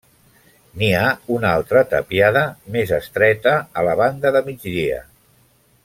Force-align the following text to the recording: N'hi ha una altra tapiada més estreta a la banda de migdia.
N'hi 0.81 0.87
ha 0.99 1.03
una 1.35 1.51
altra 1.57 1.83
tapiada 1.91 2.43
més 2.77 2.95
estreta 2.99 3.55
a 3.83 3.85
la 3.89 3.95
banda 4.01 4.33
de 4.39 4.43
migdia. 4.49 4.99